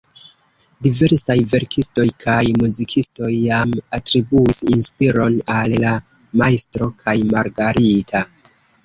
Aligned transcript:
Diversaj 0.85 1.33
verkistoj 1.49 2.05
kaj 2.23 2.37
muzikistoj 2.61 3.29
jam 3.33 3.75
atribuis 3.97 4.63
inspiron 4.77 5.37
al 5.57 5.77
"La 5.85 5.93
Majstro 6.43 6.89
kaj 7.05 7.15
Margarita". 7.37 8.25